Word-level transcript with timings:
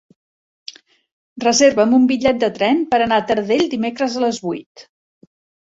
Reserva'm 1.43 1.93
un 1.99 2.09
bitllet 2.13 2.41
de 2.45 2.49
tren 2.57 2.81
per 2.95 3.01
anar 3.07 3.21
a 3.21 3.27
Taradell 3.33 3.65
dimecres 3.77 4.17
a 4.17 4.25
les 4.29 4.45
vuit. 4.49 4.89